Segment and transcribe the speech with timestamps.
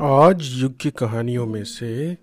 [0.00, 2.16] आज युग की कहानियों में से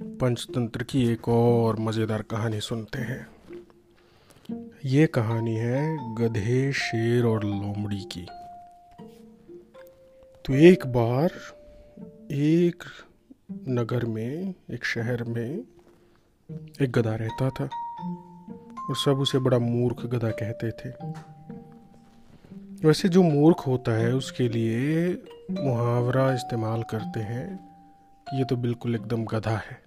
[0.00, 3.26] पंचतंत्र की एक और मज़ेदार कहानी सुनते हैं।
[4.84, 8.26] ये कहानी है गधे, शेर और लोमड़ी की।
[10.44, 11.30] तो एक बार
[12.32, 12.84] एक
[13.68, 15.64] नगर में, एक शहर में
[16.82, 17.64] एक गधा रहता था
[18.88, 20.92] और सब उसे बड़ा मूर्ख गधा कहते थे।
[22.84, 25.08] वैसे जो मूर्ख होता है, उसके लिए
[25.50, 27.56] मुहावरा इस्तेमाल करते हैं
[28.30, 29.82] कि ये तो बिल्कुल एकदम गधा है।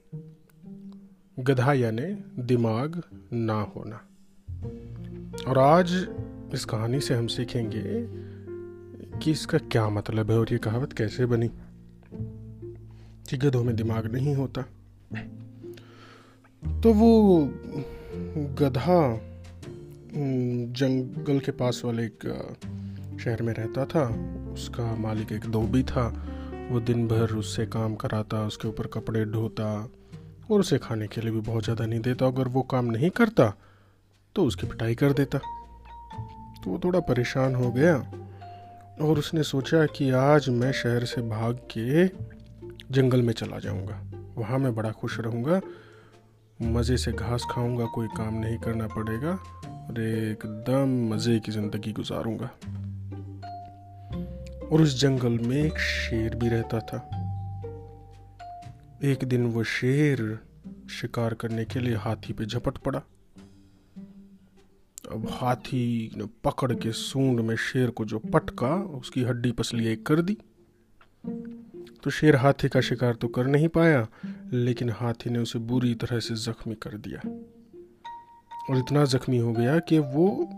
[1.39, 3.03] गधा यानी दिमाग
[3.33, 4.07] ना होना।
[5.47, 6.07] और आज
[6.53, 7.83] इस कहानी से हम सीखेंगे
[9.19, 11.51] कि इसका क्या मतलब है और ये कहावत कैसे बनी।
[13.29, 14.61] कि गधों में दिमाग नहीं होता।
[16.81, 17.45] तो वो
[18.55, 19.29] गधा
[20.15, 22.23] जंगल के पास वाले एक
[23.21, 24.03] शहर में रहता था।
[24.53, 26.07] उसका मालिक एक धोबी था।
[26.71, 29.73] वो दिन भर उससे काम कराता, उसके ऊपर कपड़े ढोता
[30.51, 33.53] और उसे खाने के लिए भी बहुत ज़्यादा नहीं देता। अगर वो काम नहीं करता
[34.35, 37.95] तो उसकी पिटाई कर देता। तो वो थोड़ा परेशान हो गया
[39.01, 42.05] और उसने सोचा कि आज मैं शहर से भाग के
[42.93, 44.01] जंगल में चला जाऊँगा।
[44.37, 45.59] वहाँ मैं बड़ा खुश रहूँगा
[46.59, 49.31] मज़े से घास खाऊँगा, कोई काम नहीं करना पड़ेगा
[49.65, 52.49] और एकदम मज़े की ज़िंदगी गुजारूँगा।
[54.67, 56.97] और उस जंगल में एक शेर भी रहता था।
[59.03, 60.39] एक दिन वो शेर
[60.89, 63.01] शिकार करने के लिए हाथी पे झपट पड़ा।
[65.11, 70.05] अब हाथी ने पकड़ के सूंड में शेर को जो पटका, उसकी हड्डी पसली एक
[70.05, 70.37] कर दी।
[72.03, 74.07] तो शेर हाथी का शिकार तो कर नहीं पाया
[74.53, 77.29] लेकिन हाथी ने उसे बुरी तरह से जख्मी कर दिया।
[78.69, 80.49] और इतना जख्मी हो गया कि वो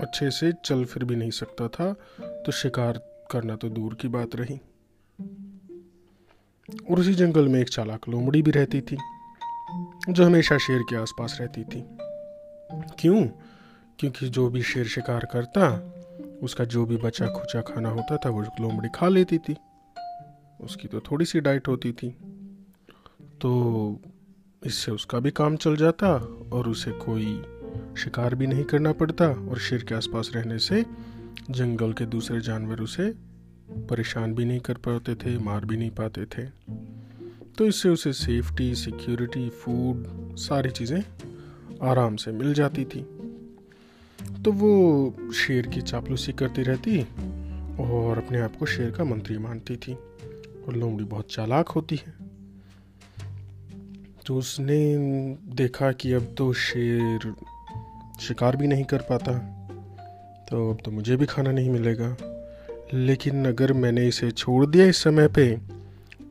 [0.00, 2.92] अच्छे से चल फिर भी नहीं सकता था तो शिकार
[3.30, 4.60] करना तो दूर की बात रही।
[6.90, 8.96] और उसी जंगल में एक चालाक लोमड़ी भी रहती थी,
[10.08, 11.84] जो हमेशा शेर के आसपास रहती थी।
[12.72, 13.26] क्यों?
[13.98, 15.94] क्योंकि जो भी शेर शिकार करता,
[16.42, 19.56] उसका जो भी बचा खुचा खाना होता था, वो लोमड़ी खा लेती थी।
[20.60, 22.27] उसकी तो थोड़ी सी डाइट होती थी।
[23.40, 24.00] तो
[24.66, 26.08] इससे उसका भी काम चल जाता
[26.52, 27.42] और उसे कोई
[28.02, 30.84] शिकार भी नहीं करना पड़ता और शेर के आसपास रहने से
[31.50, 33.14] जंगल के दूसरे जानवर उसे
[33.70, 36.44] परेशान भी नहीं कर पाते थे, मार भी नहीं पाते थे।
[37.58, 40.04] तो इससे उसे सेफ्टी सिक्योरिटी फ़ूड
[40.36, 41.02] सारी चीज़ें
[41.82, 43.00] आराम से मिल जाती थी।
[44.44, 47.02] तो वो शेर की चापलूसी करती रहती
[47.80, 52.17] और अपने आप को शेर का मंत्री मानती थी और लोमड़ी बहुत चालाक होती है।
[54.28, 54.78] तो उसने
[55.56, 57.34] देखा कि अब तो शेर,
[58.20, 59.32] शिकार भी नहीं कर पाता।
[60.50, 62.08] तो अब तो मुझे भी खाना नहीं मिलेगा।
[62.94, 65.46] लेकिन अगर मैंने इसे छोड़ दिया इस समय पे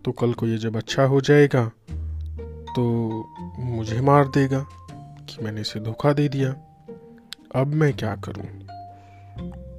[0.06, 1.66] तो कल को ये जब अच्छा हो जाएगा
[2.76, 2.84] तो
[3.60, 4.60] मुझे मार देगा
[5.30, 6.50] कि मैंने इसे धोखा दे दिया।
[7.56, 8.46] अब मैं क्या करूँ?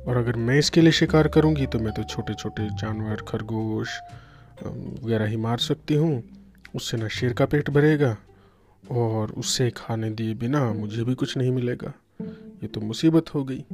[0.06, 3.98] और अगर मैं इसके लिए शिकार करूँगी तो मैं तो छोटे छोटे जानवर, खरगोश
[4.64, 6.22] वगैरह ही मार सकती हूँ।
[6.74, 8.16] उससे ना शेर का पेट भरेगा
[8.90, 11.92] और उससे खाने दिए बिना मुझे भी कुछ नहीं मिलेगा।
[12.22, 13.64] ये तो मुसीबत हो गई।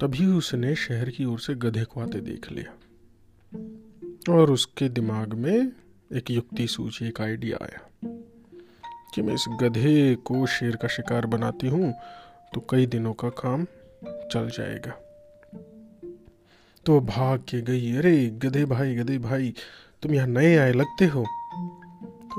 [0.00, 2.76] तभी उसने शहर की ओर से गधे को आते देख लिया।
[4.34, 5.72] और उसके दिमाग में
[6.12, 7.86] एक युक्ति सूझी, एक आइडिया आया
[9.14, 11.92] कि मैं इस गधे को शेर का शिकार बनाती हूँ
[12.54, 13.64] तो कई दिनों का काम
[14.32, 14.92] चल जाएगा।
[16.86, 19.54] तो भाग के गई, अरे गधे भाई गधे भाई,
[20.02, 21.24] तुम यहाँ नए आए, लगते हो?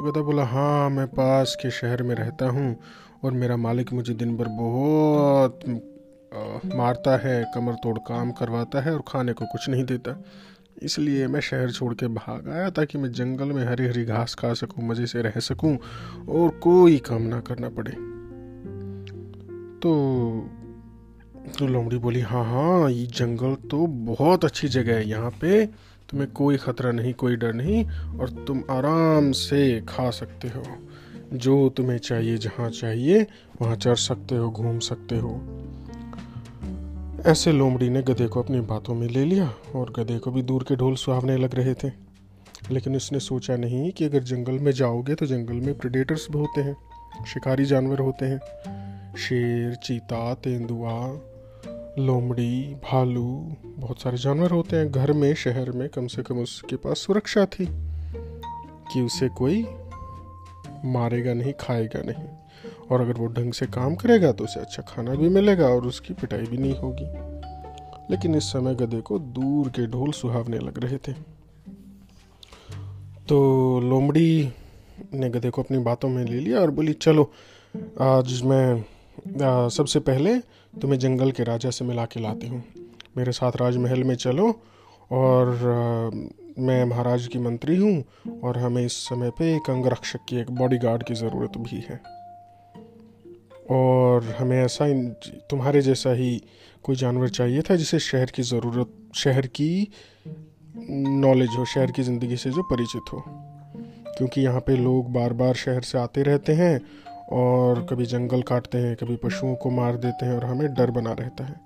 [0.01, 2.75] तो गधा बोला हाँ मैं पास के शहर में रहता हूँ
[3.23, 5.59] और मेरा मालिक मुझे दिन भर बहुत
[6.75, 10.15] मारता है, कमर तोड़ काम करवाता है और खाने को कुछ नहीं देता।
[10.81, 14.53] इसलिए मैं शहर छोड़ के भाग आया ताकि मैं जंगल में हरी हरी घास खा
[14.53, 15.77] सकूँ, मज़े से रह सकूँ
[16.29, 17.91] और कोई काम ना करना पड़े।
[19.81, 19.91] तो
[21.59, 25.65] तो लोमड़ी बोली हाँ हाँ ये जंगल तो बहुत अच्छी जगह है यहाँ पे।
[26.11, 27.85] तुम्हें कोई ख़तरा नहीं, कोई डर नहीं,
[28.19, 30.63] और तुम आराम से खा सकते हो।
[31.33, 33.27] जो तुम्हें चाहिए, जहाँ चाहिए,
[33.61, 35.41] वहाँ चढ़ सकते हो, घूम सकते हो।
[37.25, 40.63] ऐसे लोमड़ी ने गधे को अपनी बातों में ले लिया, और गधे को भी दूर
[40.63, 42.11] के ढोल सुहावने लग रहे थे।
[42.71, 46.61] लेकिन उसने सोचा नहीं कि अगर जंगल में जाओगे तो जंगल में प्रेडेटर्स भी होते
[46.61, 46.77] हैं,
[47.27, 48.39] शिकारी जानवर होते हैं।
[49.15, 51.27] शेर, चीता, तेंदुआ
[51.99, 56.75] लोमड़ी, भालू, बहुत सारे जानवर होते हैं घर में, शहर में, कम से कम उसके
[56.75, 57.67] पास सुरक्षा थी
[58.93, 59.67] कि उसे कोई
[60.85, 62.27] मारेगा नहीं, खाएगा नहीं।
[62.91, 66.13] और अगर वो ढंग से काम करेगा तो उसे अच्छा खाना भी मिलेगा और उसकी
[66.13, 67.05] पिटाई भी नहीं होगी।
[68.11, 71.13] लेकिन इस समय गधे को दूर के ढोल सुहावने लग रहे थे।
[73.29, 74.53] तो लोमड़ी
[75.13, 77.31] ने गधे को अपनी बातों में ले लिया और बोली, चलो,
[78.01, 78.85] आज मैं
[79.25, 80.37] सबसे पहले
[80.73, 82.63] तुम्हें जंगल के राजा से मिला के लाती हूँ।
[83.17, 84.47] मेरे साथ राजमहल में चलो
[85.11, 86.09] और आ,
[86.59, 88.03] मैं महाराज की मंत्री हूँ
[88.43, 91.99] और हमें इस समय पे एक अंगरक्षक की एक बॉडीगार्ड की ज़रूरत भी है।
[93.71, 94.87] और हमें ऐसा
[95.49, 96.41] तुम्हारे जैसा ही
[96.83, 99.87] कोई जानवर चाहिए था जिसे शहर की ज़रूरत शहर की
[100.77, 103.23] नॉलेज हो शहर की ज़िंदगी से जो परिचित हो।
[104.17, 106.79] क्योंकि यहाँ पे लोग बार बार शहर से आते रहते हैं
[107.31, 111.11] और कभी जंगल काटते हैं, कभी पशुओं को मार देते हैं और हमें डर बना
[111.13, 111.59] रहता है।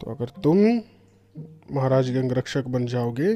[0.00, 0.58] तो अगर तुम
[1.74, 3.34] महाराज के अंगरक्षक बन जाओगे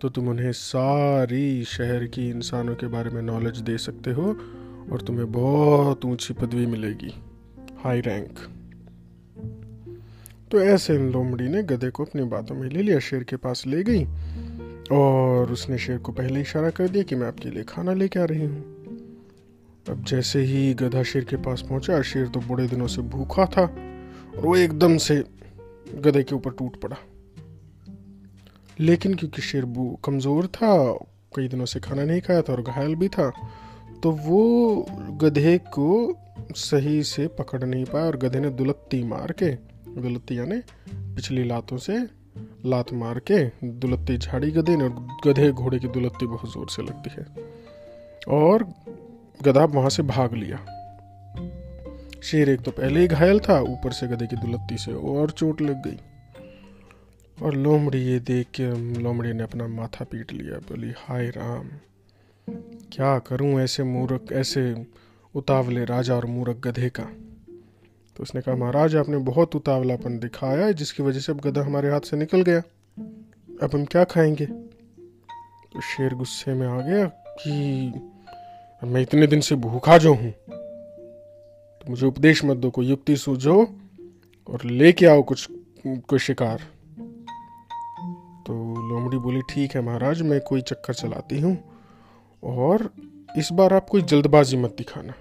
[0.00, 4.24] तो तुम उन्हें सारी शहर की इंसानों के बारे में नॉलेज दे सकते हो
[4.92, 7.14] और तुम्हें बहुत ऊँची पदवी मिलेगी।
[7.84, 8.38] हाई रैंक
[10.50, 13.82] तो ऐसे लोमड़ी ने गधे को अपनी बातों में ले लिया शेर के पास ले
[13.82, 14.04] गई
[14.92, 18.24] और उसने शेर को पहले इशारा कर दिया कि मैं आपके लिए खाना लेके आ
[18.24, 18.71] रही हूँ।
[19.86, 23.62] अब जैसे ही गधा शेर के पास पहुँचा, शेर तो बड़े दिनों से भूखा था
[23.62, 25.16] और वो एकदम से
[25.96, 26.96] गधे के ऊपर टूट पड़ा।
[28.80, 29.64] लेकिन क्योंकि शेर
[30.04, 30.92] कमज़ोर था,
[31.36, 33.30] कई दिनों से खाना नहीं खाया था और घायल भी था
[34.02, 34.86] तो वो
[35.22, 35.90] गधे को
[36.56, 39.50] सही से पकड़ नहीं पाया और गधे ने दुलत्ती मार के
[40.00, 40.60] दुलत्ती यानी
[41.14, 41.98] पिछली लातों से
[42.66, 46.82] लात मार के दुलत्ती झाड़ी गधे ने और गधे घोड़े की दुलत्ती बहुत ज़ोर से
[46.82, 47.26] लगती है।
[48.38, 48.64] और
[49.42, 50.56] गधा वहाँ से भाग लिया।
[52.22, 55.60] शेर एक तो पहले ही घायल था, ऊपर से गधे की दुलत्ती से और चोट
[55.60, 55.98] लग गई।
[57.42, 61.68] और लोमड़ी ये देख के लोमड़ी ने अपना माथा पीट लिया, बोली, हाय राम,
[62.92, 64.86] क्या करूँ ऐसे मूर्ख, ऐसे
[65.34, 67.04] उतावले राजा और मूर्ख गधे का?
[68.16, 71.90] तो उसने कहा, महाराज, आपने बहुत उतावलापन दिखाया है, जिसकी वजह से अब गधा हमारे
[71.90, 72.58] हाथ से निकल गया।
[73.62, 74.46] अब हम क्या खाएँगे?
[75.72, 77.92] तो शेर गुस्से में आ गया कि
[78.82, 83.62] मैं इतने दिन से भूखा जो हूँ तो मुझे उपदेश मत दो, कोई युक्ति सूझो
[84.48, 85.46] और लेके आओ कुछ,
[85.86, 86.60] कोई शिकार।
[88.46, 88.52] तो
[88.88, 91.56] लोमड़ी बोली, ठीक है महाराज, मैं कोई चक्कर चलाती हूँ
[92.42, 92.90] और
[93.38, 95.12] इस बार आप कोई जल्दबाजी मत दिखाना।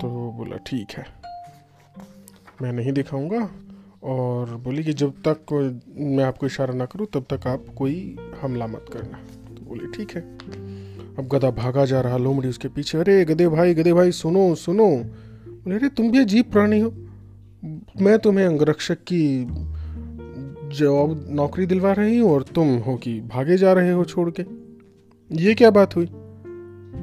[0.00, 1.06] तो बोला, ठीक है,
[2.62, 3.48] मैं नहीं दिखाऊँगा
[4.04, 5.52] और बोली कि जब तक
[5.96, 9.18] मैं आपको इशारा ना करूँ, तब तक आप कोई हमला मत करना।
[9.48, 10.69] तो बोली, ठीक है।
[11.20, 14.96] अब गधा भागा जा रहा, लोमड़ी उसके पीछे, अरे गधे भाई गधे भाई, सुनो सुनो।
[15.48, 16.90] बोले, अरे तुम भी अजीब प्राणी हो।
[18.00, 19.46] मैं तुम्हें अंगरक्षक की
[20.76, 24.44] जॉब नौकरी दिलवा रही हूँ और तुम हो कि भागे जा रहे हो छोड़ के।
[25.32, 26.06] ये क्या बात हुई?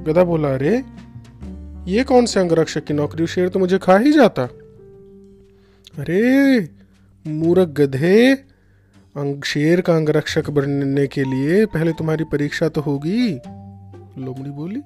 [0.08, 0.84] गधा बोला, अरे,
[1.92, 3.28] ये कौन से अंगरक्षक की नौकरी?
[3.28, 4.44] शेर तो मुझे खा ही जाता।
[5.98, 6.60] अरे,
[7.28, 8.34] मूर्ख गधे,
[9.16, 13.40] अंग, शेर का अंगरक्षक बनने के लिए पहले तुम्हारी परीक्षा तो होगी।
[14.18, 14.82] लोमड़ी बोली,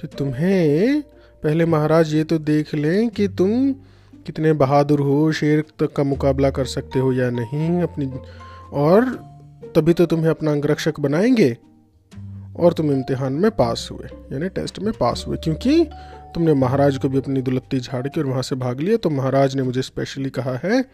[0.00, 1.02] कि तुम्हें
[1.42, 3.72] पहले महाराज ये तो देख लें कि तुम
[4.26, 8.12] कितने बहादुर हो, शेर तक का मुकाबला कर सकते हो या नहीं, अपनी,
[8.72, 9.04] और
[9.74, 11.56] तभी तो तुम्हें अपना अंगरक्षक बनाएँगे,
[12.58, 15.84] और तुम इम्तिहान में पास हुए, यानी टेस्ट में पास हुए, क्योंकि
[16.34, 19.56] तुमने महाराज को भी अपनी दुलत्ती झाड़ के और वहाँ से भाग लिया तो महाराज
[19.56, 20.84] ने मुझे स्पेशली कहा है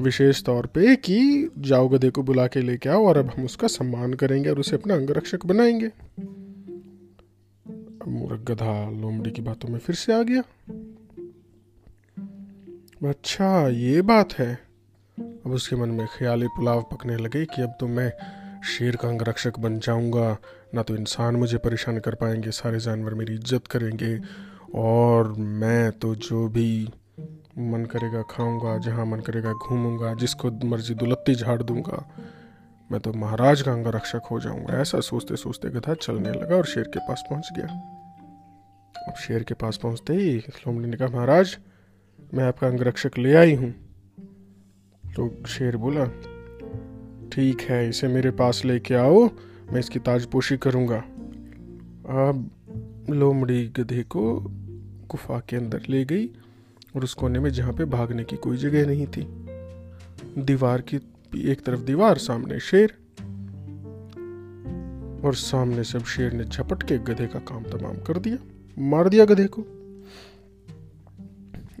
[0.00, 3.66] विशेष तौर पे कि जाओ गधे को बुला के लेके आओ और अब हम उसका
[3.66, 5.90] सम्मान करेंगे और उसे अपना अंगरक्षक बनाएँगे।
[8.08, 10.42] मूर्ख गधा लोमड़ी की बातों में फिर से आ गया।
[13.08, 14.52] अच्छा ये बात है।
[15.18, 18.12] अब उसके मन में ख्याली पुलाव पकने लगे कि अब तो मैं
[18.68, 20.36] शेर का अंगरक्षक बन जाऊँगा।
[20.74, 24.18] ना तो इंसान मुझे परेशान कर पाएँगे, सारे जानवर मेरी इज़्ज़त करेंगे
[24.74, 26.88] और मैं तो जो भी
[27.58, 32.04] मन करेगा, खाऊँगा, जहाँ मन करेगा, घूमूँगा, जिसको मर्ज़ी दुलत्ती झाड़ दूँगा,
[32.90, 36.84] मैं तो महाराज का अंगरक्षक हो जाऊँगा। ऐसा सोचते सोचते गधा चलने लगा और शेर
[36.84, 37.66] के पास पहुँच गया।
[39.08, 41.56] अब शेर के पास पहुँचते ही लोमड़ी ने कहा, महाराज,
[42.34, 43.70] मैं आपका अंगरक्षक ले आई हूँ।
[45.04, 46.04] तो शेर बोला,
[47.32, 49.24] ठीक है, इसे मेरे पास लेके आओ,
[49.72, 50.98] मैं इसकी ताजपोशी करूँगा।
[52.08, 52.50] अब
[53.10, 54.40] लोमड़ी गधे को
[55.10, 56.26] गुफा के अंदर ले गई।
[56.96, 59.26] और उस कोने में जहाँ पे भागने की कोई जगह नहीं थी।
[60.38, 60.96] दीवार की
[61.44, 62.96] एक तरफ़ दीवार, सामने शेर।
[65.24, 68.36] और सामने सब शेर ने झपट के गधे का काम तमाम कर दिया,
[68.78, 69.62] मार दिया गधे को।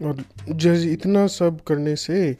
[0.00, 2.36] और जैसे इतना सब करने से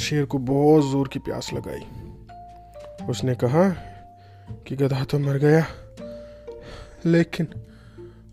[0.00, 3.68] शेर को बहुत ज़ोर की प्यास लगाई। उसने कहा
[4.66, 5.66] कि गधा तो मर गया,
[7.06, 7.46] लेकिन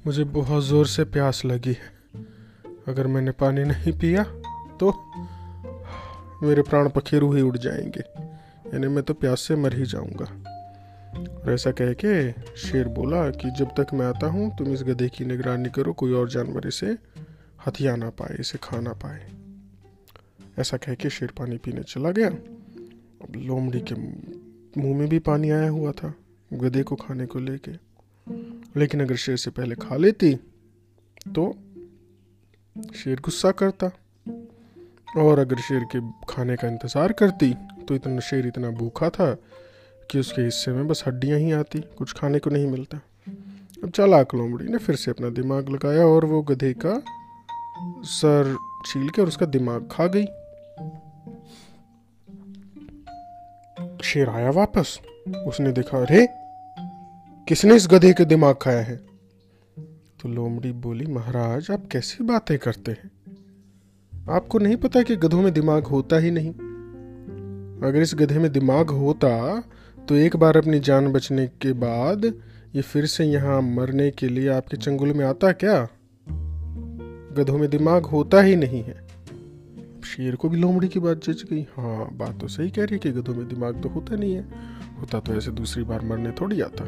[0.08, 1.97] मुझे बहुत ज़ोर से प्यास लगी है।
[2.88, 4.24] अगर मैंने पानी नहीं पिया
[4.80, 5.12] तो
[6.44, 8.04] मेरे प्राण पखेरु ही उड़ जाएँगे।
[8.74, 10.26] यानी मैं तो प्यास से मर ही जाऊँगा।
[11.38, 15.10] और ऐसा कह के शेर बोला कि जब तक मैं आता हूँ, तुम इस गधे
[15.10, 16.98] की निगरानी करो, कोई और जानवर इसे
[17.66, 19.30] हथिया ना पाए, इसे खा ना पाए।
[20.60, 23.96] ऐसा कह के शेर पानी पीने चला गया। अब लोमड़ी के
[24.82, 26.14] मुँह में भी पानी आया हुआ था,
[26.54, 27.72] गधे को खाने को लेके।
[28.80, 30.36] लेकिन अगर शेर से पहले खा लेती
[31.36, 31.56] तो
[32.96, 33.88] शेर गुस्सा करता।
[35.18, 37.54] और अगर शेर के खाने का इंतज़ार करती
[37.88, 39.34] तो इतना शेर इतना भूखा था
[40.12, 43.00] कि उसके हिस्से में बस हड्डियाँ ही आती, कुछ खाने को नहीं मिलता।
[43.84, 47.02] अब चालाक लोमड़ी ने फिर से अपना दिमाग लगाया और वो गधे का
[48.04, 48.56] सर
[48.86, 50.26] छील के और उसका दिमाग खा गई।
[54.04, 55.00] शेर आया वापस।
[55.48, 56.28] उसने देखा, अरे,
[57.48, 59.07] किसने इस गधे के दिमाग खाया है?
[60.22, 63.12] तो लोमड़ी बोली, महाराज, आप कैसी बातें करते हैं?
[64.30, 66.54] आपको नहीं पता कि गधों में दिमाग होता ही नहीं।
[67.84, 69.64] अगर इस गधे में दिमाग होता
[70.08, 72.26] तो एक बार अपनी जान बचने के बाद
[72.76, 75.88] ये फिर से यहाँ मरने के लिए आपके चंगुल में आता क्या?
[77.38, 79.08] गधों में दिमाग होता ही नहीं है।
[80.04, 83.00] शेर को भी लोमड़ी की बात जच गई। हाँ बात तो सही कह रही है
[83.00, 84.42] कि गधों में दिमाग तो होता नहीं है।
[85.02, 86.84] होता तो ऐसे दूसरी बार मरने थोड़ी आता।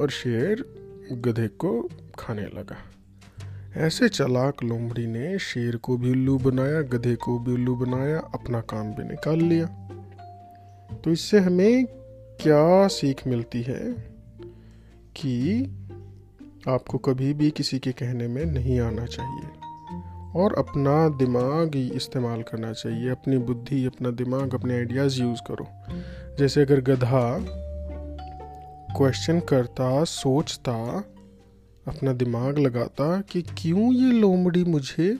[0.00, 0.79] और शेर
[1.12, 1.88] गधे को
[2.18, 2.76] खाने लगा।
[3.76, 8.60] ऐसे चलाक लोमड़ी ने शेर को भी उल्लू बनाया, गधे को भी उल्लू बनाया, अपना
[8.60, 9.66] काम भी निकाल लिया।
[11.04, 11.86] तो इससे हमें
[12.40, 13.92] क्या सीख मिलती है
[15.16, 15.64] कि
[16.68, 19.48] आपको कभी भी किसी के कहने में नहीं आना चाहिए
[20.36, 25.66] और अपना दिमाग ही इस्तेमाल करना चाहिए। अपनी बुद्धि, अपना दिमाग, अपने आइडियाज़ यूज़ करो।
[26.38, 27.56] जैसे अगर गधा
[28.96, 30.74] क्वेश्चन करता, सोचता,
[31.88, 35.18] अपना दिमाग लगाता कि क्यों ये लोमड़ी मुझे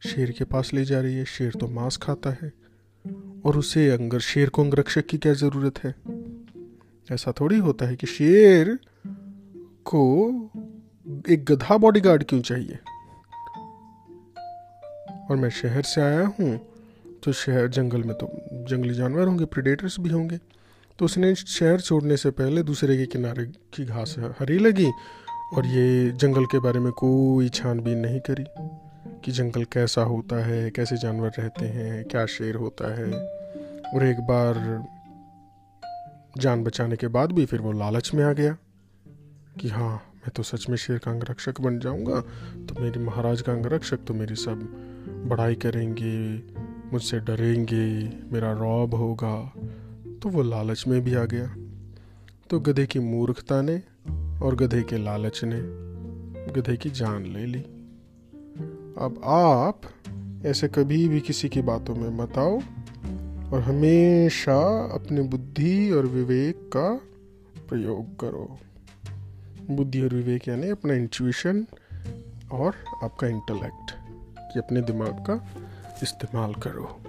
[0.00, 2.52] शेर के पास ले जा रही है। शेर तो मांस खाता है
[3.46, 5.94] और उसे अंगर, शेर को अंगरक्षक की क्या ज़रूरत है?
[7.12, 8.78] ऐसा थोड़ी होता है कि शेर
[9.84, 10.02] को
[11.28, 12.78] एक गधा बॉडीगार्ड क्यों चाहिए?
[15.30, 16.58] और मैं शहर से आया हूँ
[17.24, 18.28] तो शहर, जंगल में तो
[18.68, 20.38] जंगली जानवर होंगे प्रीडेटर्स भी होंगे।
[20.98, 24.90] तो उसने शहर छोड़ने से पहले दूसरे के किनारे की घास हरी लगी
[25.54, 28.44] और ये जंगल के बारे में कोई छानबीन नहीं करी
[29.24, 33.12] कि जंगल कैसा होता है, कैसे जानवर रहते हैं, क्या शेर होता है।
[33.94, 34.54] और एक बार
[36.38, 38.56] जान बचाने के बाद भी फिर वो लालच में आ गया
[39.60, 42.20] कि हाँ मैं तो सच में शेर का अंगरक्षक बन जाऊँगा।
[42.66, 44.62] तो मेरी महाराज का अंगरक्षक तो मेरी सब
[45.28, 46.34] बड़ाई करेंगे,
[46.92, 47.86] मुझसे डरेंगे,
[48.32, 49.52] मेरा रौब होगा।
[50.24, 51.54] तो वो लालच में भी आ गया।
[52.50, 53.82] तो गधे की मूर्खता ने
[54.40, 55.60] और गधे के लालच ने
[56.52, 57.60] गधे की जान ले ली।
[58.98, 59.80] अब आप
[60.46, 62.56] ऐसे कभी भी किसी की बातों में मत आओ
[63.50, 67.00] और हमेशा अपनी बुद्धि और विवेक का
[67.68, 68.58] प्रयोग करो।
[69.70, 71.66] बुद्धि और विवेक यानी अपना इंट्यूशन
[72.52, 73.90] और आपका इंटेलेक्ट
[74.52, 75.48] कि अपने दिमाग का
[76.02, 77.00] इस्तेमाल करो।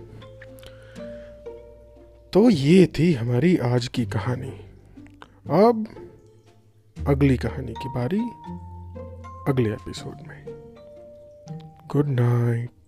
[2.36, 4.52] तो ये थी हमारी आज की कहानी
[5.50, 5.88] अब
[7.08, 8.20] अगली कहानी की बारी
[9.52, 10.46] अगले एपिसोड में
[11.88, 12.85] गुड night.